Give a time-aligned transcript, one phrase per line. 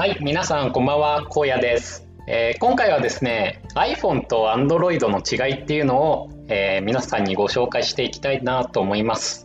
[0.00, 2.08] はい、皆さんこんばんは、荒野です。
[2.26, 9.44] えー、今回はですね、iPhone と Android の違いっていうのを、えー、皆さんにご紹介していきたいなと思います。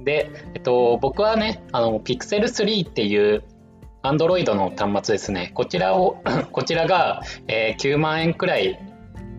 [0.00, 3.44] で、えっと、僕はね、あの、Pixel 3っていう
[4.02, 8.80] Android の端末ですね、こちらを、 こちらが、えー、9万円くらい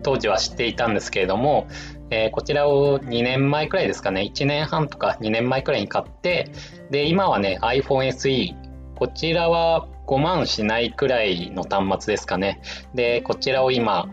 [0.02, 1.66] 当時は知っていたんですけれども、
[2.08, 6.50] えー、こちらを2年前くらいですかね、1年半とか2年前くらいに買って、
[6.90, 8.54] で、今はね、iPhone SE、
[8.94, 12.60] こちらは5万しないくらいの端末ですかね。
[12.94, 14.08] で、こちらを今、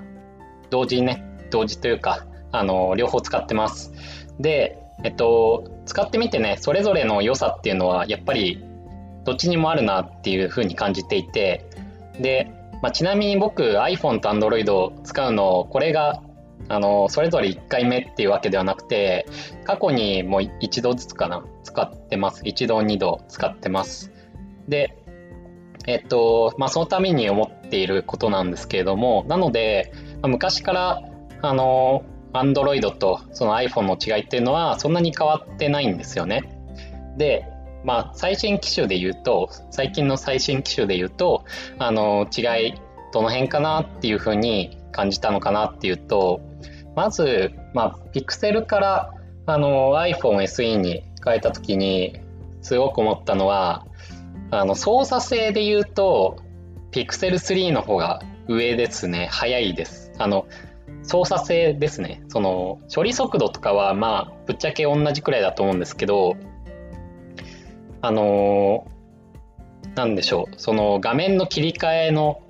[0.70, 3.92] 同時にね、同時というか、あの、両方使ってます。
[4.40, 8.64] で、えっと、使ってみてね、それぞれの良さっていうのは、やっぱり、
[9.24, 11.66] どっちにもあるなっていうふうに感じていて、
[12.20, 16.22] で、まあ、ちなみに僕、iPhone と Android を使うの、これが、
[16.68, 19.26] あの、それぞれ1回目っていうわけではなくて、
[19.66, 22.42] 過去にもう一度ずつかな、使ってます。
[22.44, 24.12] 一度、二度使ってます。
[24.68, 24.98] で、
[25.88, 31.02] えっと、まあ、そのために思っていることなんですけれども、なので、まあ、昔から、
[31.42, 36.50] あの、Android とその iPhone の違いっていうのはそんなに変わってないんですよね。
[37.18, 37.46] で、
[37.84, 41.44] まあ、最新機種で言うと、最近の最新機種で言うと、
[41.80, 42.74] あの、違い、
[43.12, 46.42] どの辺かなっていうふうに感じたのかなっていうと、
[46.96, 49.14] まず、まあ、Pixel から
[49.46, 52.20] あの iPhone SE に変えた時に
[52.62, 53.86] すごく思ったのは、
[54.52, 56.38] あの、操作性で言うと、
[56.92, 59.30] Pixel 3の方が上ですね。
[59.32, 60.12] 早いです。
[60.18, 60.46] あの、
[61.04, 62.22] 操作性ですね。
[62.28, 66.36] その、処理速度とかは、まあ、ぶっちゃけ同じくらいだと思うんですけど、
[68.02, 70.54] あのー、なんでしょう。
[70.58, 72.42] その、画面の切り替えの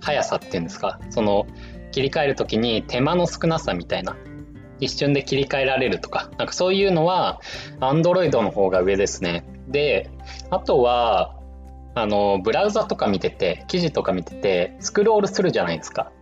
[0.00, 1.00] 速さっていうんですか？
[1.10, 1.46] その、
[1.92, 4.16] 切り替えるときに手間の少なさみたいな。
[4.80, 7.40] 一瞬で切り替えられるとか、なんかそういうのは、
[7.80, 9.46] Android の方が上ですね。
[9.74, 10.08] で、
[10.50, 11.34] あとは、
[11.96, 16.12] あの、ブラウザとか見てて、記事とか見てて、スクロールするじゃないですか。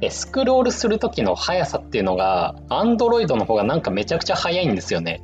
[0.00, 5.20] で、スクロールする時の速さっていうのが、Android の方がなんかめちゃくちゃ速いんですよね。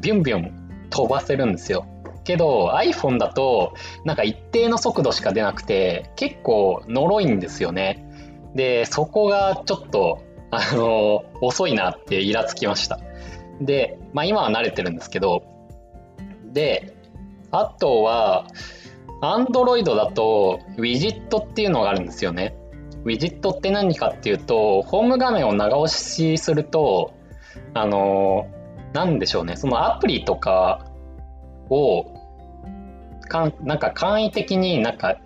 [0.00, 1.86] ビュンビュン飛ばせるんですよ。
[2.22, 3.72] けど iPhone だと
[4.04, 8.06] なんか一定の速度しか出なくて結構呪いんですよね。
[8.54, 13.00] で、そこがちょっとあの遅いなってイラつきました。
[13.62, 15.42] で、まあ今は慣れてるんですけど、
[16.52, 16.97] で、
[17.50, 18.46] あとは、
[19.22, 22.54] Android だと、ウィジットっていうのがあるんですよね。
[23.04, 27.14] ウィジットって何かっていうと、ホーム画面を長押しすると、
[27.74, 28.46] あの、
[28.92, 30.84] なんでしょうね、そのアプリとか
[31.70, 32.04] を、
[33.28, 35.16] かんなんか簡易的になんか、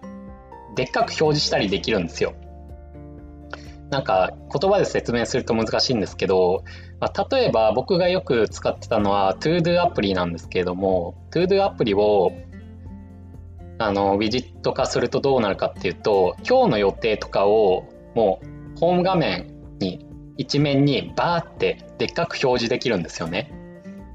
[0.75, 2.35] でっかく表示したりできるんですよ。
[3.93, 6.65] なんか言葉で説明すると難しいんですけど、
[6.99, 12.33] まあ、例えば僕がよく使ってたのは ToDo アプリなんですけれども ToDo アプリを
[13.79, 20.07] あのウィジット化するとどうなるかっていうと今日の予定とかをもうホーム画面に
[20.39, 23.53] 一面にバーってでっかく表示できるんですよね。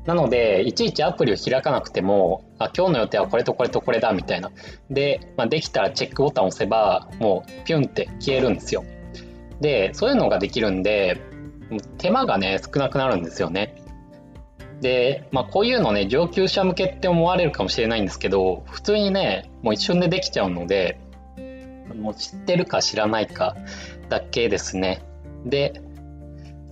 [0.07, 4.51] なので、いちいちアプリを開かなくても、あ今日の予定はこれとこれとこれだみたいな。
[4.89, 8.85] で、まあ、できたらチェックボタンを押せば、もうピュンって消えるんですよ。
[9.61, 11.21] で、そういうのができるんで、
[11.97, 13.83] 手間がね、少なくなるんですよね。
[14.81, 20.99] で、まあこういうのね、上級者向けって思われるかもしれないんですけど、普通にね、もう一瞬でできちゃうので、
[21.95, 23.55] もう知ってるか知らないか
[24.09, 25.01] だけですね。
[25.45, 25.81] で、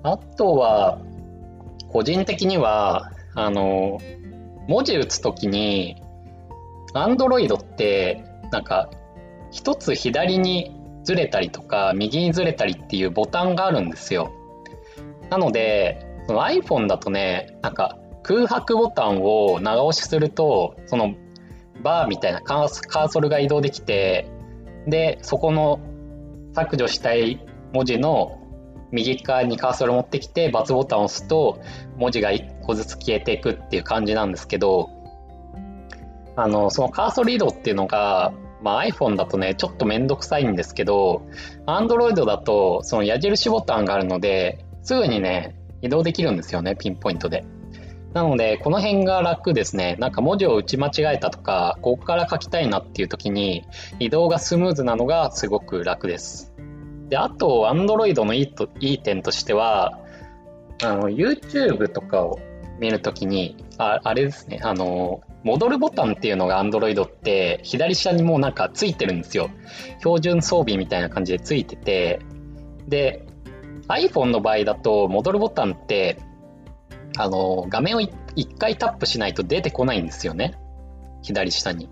[0.03, 0.99] あとは、
[1.91, 3.99] 個人的には、あの、
[4.67, 6.01] 文字打つときに、
[6.93, 8.89] Android って、なんか、
[9.51, 14.33] 一つ左にずれたりとか右にずれたりっていうボタンがあるんですよ。
[15.29, 21.15] なのでその iPhone だとねなんか空白ボタンを長押しするとその
[21.83, 24.27] バーみたいなカーソルが移動できて
[24.87, 25.79] でそこの
[26.53, 28.41] 削除したい文字の
[28.91, 31.61] 右側にカーソルを持ってきて×ボタンを押すと
[31.97, 34.89] 文字が1個ずつ消えていくっていう感じなんですけど
[36.35, 38.33] あのそのカーソル移動っていうのが
[38.65, 41.27] まあ、iPhone だとね、ちょっとめんどくさいんですけど、
[41.67, 47.45] Android だとその矢印ボタンがあるので、すぐにね、移動できるんですよね、ピンポイントで。
[48.15, 49.97] なので、この辺が楽ですね。
[49.99, 53.67] なんか文字を打ち間違えたとか、ここから書きたいなっていう時に、
[53.99, 56.55] 移動がスムーズなのがすごく楽です。
[57.09, 59.99] で、あと、Android のいいといい点としては、
[60.83, 62.39] あの、YouTube とかを
[62.79, 69.51] 見るときに、ああれですね、あの、戻るボタンっていうのが Android って左下にもうなんかついてるんですよ。
[69.99, 72.19] 標準装備みたいな感じでついてて、
[72.87, 73.23] で、
[73.87, 76.17] iPhone の場合だと戻るボタンって、
[77.15, 80.55] あの、画面を一回タップしないと出てこないんですよね。
[81.21, 81.89] 左下に。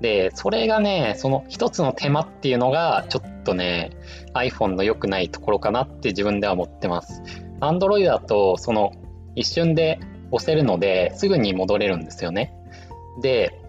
[0.00, 3.90] で、それがね、その一つの手間っていうのが、ちょっとね、
[4.34, 7.22] iPhone の良くないところかなって自分では思ってます。
[7.60, 8.90] Android だと、その
[9.36, 10.00] 一瞬で
[10.32, 12.52] 押せるので、すぐに戻れるんですよね。
[13.20, 13.60] で、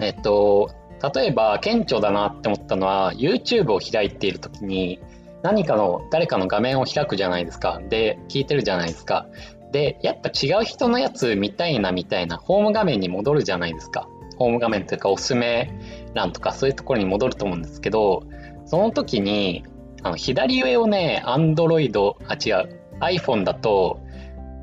[0.00, 0.70] えっと、
[1.14, 5.00] 例えば顕著だなって思ったのは YouTube を開いている時に
[5.42, 7.80] 何かの誰かの画面を開くじゃないですか。
[7.88, 9.26] で聞いてるじゃないですか。
[9.72, 14.08] でやっぱ違う人のやつ見たいなみたいなホーム画面に戻るじゃないですか。
[14.38, 15.72] ホーム画面というかおすすめ
[16.14, 18.22] 欄とかそういうところに戻ると思うんですけど
[18.66, 19.64] その時に
[20.02, 24.00] あの左上をね Android あ違う iPhone だと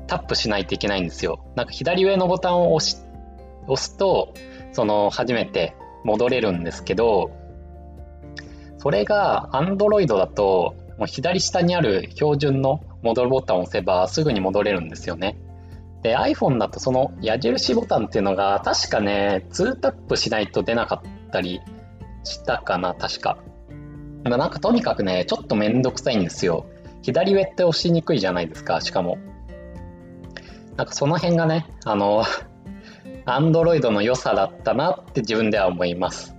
[0.06, 1.44] タップしないといけないんですよ。
[1.54, 2.96] なんか左上のボタンを押し
[3.68, 4.34] 押すと
[4.72, 7.30] その初めて戻れるんですけど、
[8.78, 15.38] それが Android だと、もう左下にある標準の戻るボタンを押せばすぐに戻れるんですよね。
[16.02, 21.62] で、iPhone だとその矢印ボタンっていうのが確かね、2タップしないと出なかったり
[22.24, 23.38] したかな、確か。
[24.24, 26.66] なんかとにかくね、ちょっとめんどくさいんですよ。
[27.02, 29.18] 左上って押しにくいじゃないですか、しかも。
[30.76, 32.24] なんかその辺がね、あの
[33.26, 36.34] Android の良さだったなって自分では思います。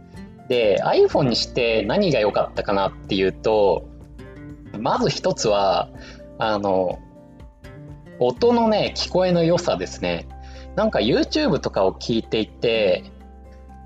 [0.48, 3.88] で、iPhone にして何が良かったかなっていうと、
[4.80, 5.90] まず一つは、
[6.38, 7.00] あの、
[8.20, 10.28] 音のね、聞こえの良さですね。
[10.76, 13.04] なんか YouTube とかを聞いていて、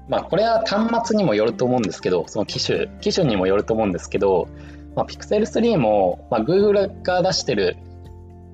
[0.08, 4.48] まあこれは端末にもよると思うんですけど、その機種、機種にもよると思うんですけど、
[4.96, 7.78] まあ、Pixel 3も、まあ、Google が出してる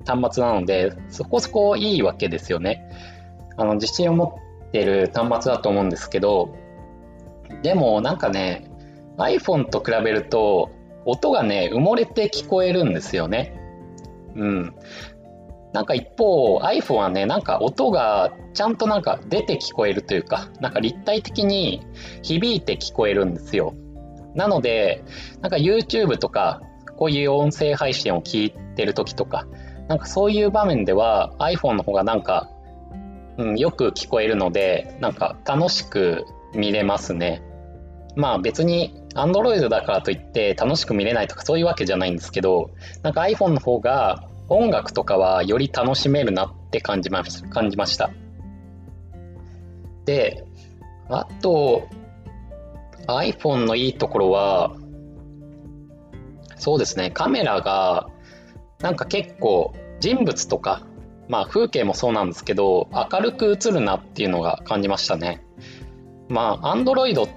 [0.06, 2.88] 端末なので、そこそこいいわけですよね。
[3.56, 6.54] あの自信を持ってる端末だと思うんですけど、
[7.62, 8.70] でもなんかね、
[9.18, 10.70] iPhone と比べると
[11.04, 13.58] 音がね、埋もれて聞こえるんですよね。
[14.34, 14.74] うん。
[15.72, 21.86] なんか一方 iPhone はね、なんか音がちゃんとなんか出て聞こえるというか、なんか立体的に
[22.22, 23.74] 響いて聞こえるんですよ。
[24.34, 25.04] なので、
[25.40, 26.60] なんか YouTube とか、
[26.96, 29.46] こういう音声配信を聞いてる時とか、
[29.88, 32.50] なんかそういう場面では iPhone の方がなんか
[33.38, 36.24] うん、よく聞こえるので、なんか楽しく
[36.54, 37.42] 見れますね。
[38.16, 42.70] まあ別に Android だからといって楽しく見れないとかそういうわけじゃないんですけど、
[43.02, 48.10] なんか iPhone の方が音楽とかはより楽しめるなって感じま感じました。
[50.06, 50.44] で、
[51.08, 51.88] あと
[53.06, 54.74] iPhone のいいところは、
[56.56, 58.08] そうですね、カメラが
[58.80, 60.86] なんか結構人物とか
[61.28, 65.42] まあ風景もそうなんですけど、明るく映るなっていうのが感じましたね。
[66.28, 67.28] まあ、Android っ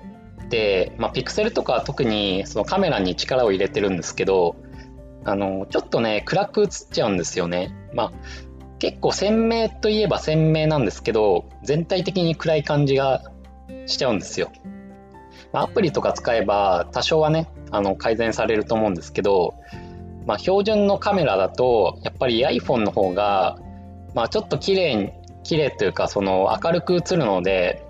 [0.49, 4.55] て、まあ、ピクセルとか特にそのカメラに力を入れてるんですけど、
[5.25, 7.75] あの、ちょっとね、暗く映っちゃうんですよね。
[7.93, 8.11] まあ、
[8.79, 13.21] 結構鮮明といえば鮮明なんですけど、全体的に暗い感じが
[13.85, 14.51] しちゃうんですよ。
[15.51, 19.55] まあ、アプリとか使えば多少はね、あの改善されると思うんですけど、
[20.25, 23.59] まあ、標準のカメラだと、やっぱり iPhone の方が
[24.13, 25.13] まあ、ちょっと綺麗に
[25.43, 27.85] 綺麗というかその明るく映るので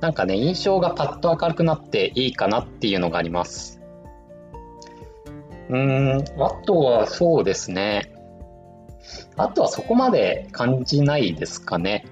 [0.00, 3.80] なんかね印象がパッと明るくなっていいかなっていうのがあります。
[5.70, 8.12] うんあとはそうですね。
[9.36, 12.04] あとはそこまで感じないですかね。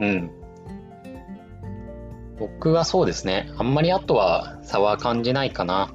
[0.00, 0.30] うん。
[2.38, 3.50] 僕はそうですね。
[3.56, 5.92] あんまりあとは差は感じないかな。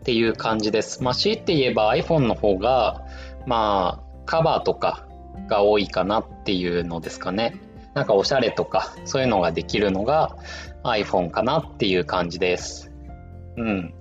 [0.00, 1.02] っていう感じです。
[1.02, 3.04] まあ、強いて言えば iPhone の方が、
[3.44, 5.06] まあ、カバーとか
[5.48, 7.60] が多いかなっていうのですかね。
[7.94, 10.36] なんかおしゃれとかそういうのができるのが
[10.84, 12.92] iPhone かなっていう感じです。
[13.56, 13.94] うん。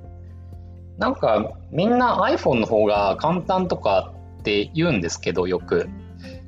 [0.98, 5.90] なんかみんな iPhone の方が簡単とかって言うんですけどよく。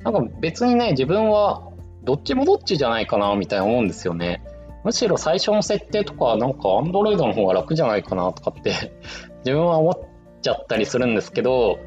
[0.04, 1.64] なんか別にね自分は
[2.04, 4.44] どっちもどっちじゃないかなみたいな思うんですよね。
[4.84, 8.94] むしろ最初の設定とかなんか Android の方が楽じゃないかなとかって
[9.40, 10.00] 自分は思っ
[10.42, 11.80] ちゃったりするんですけど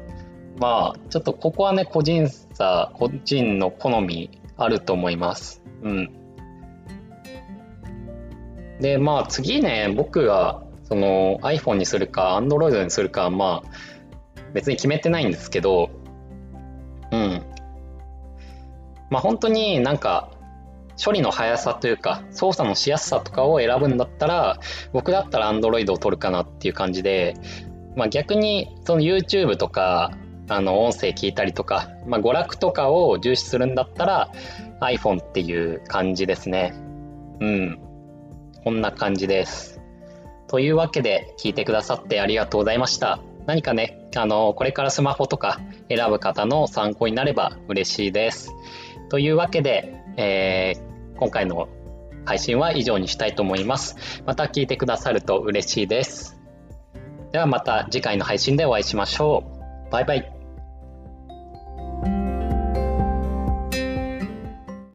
[0.57, 5.63] まあ、ちょっとここはね、個人差、個人の好みあると思います。
[5.81, 6.09] うん。
[8.79, 13.69] で、まあ次ね、僕がその iPhone にするか Android にするか、まあ
[14.53, 15.89] 別に決めてないんですけど、
[17.11, 17.41] うん。
[19.09, 20.31] まあ本当になんか
[21.03, 24.59] 処理の速さというか操作のしやすさとかを選ぶんだったら
[24.93, 27.35] 僕だったら Android を取るかなっていう感じで、
[27.95, 30.17] まあ逆にその YouTube とか
[30.51, 34.29] あの音声聞いたりとか、まあ、娯楽とかを重視するんだったら
[34.81, 36.73] iPhone っていう感じですね。
[37.39, 37.79] うん。
[38.65, 39.79] こんな感じです。
[40.47, 43.21] というわけで聞いてくださってありがとうございました。
[43.45, 48.51] 何かね、あの、これからスマホとか選ぶ方の参考になれば嬉しいです。
[49.09, 51.69] というわけで、えー、今回の
[52.25, 53.95] 配信は以上にしたいと思います。
[54.25, 56.37] また聞いてくださると嬉しいです。
[57.31, 59.45] ではまた次回の配信でお会いしましょ
[59.87, 59.91] う。
[59.91, 60.40] バイバイ。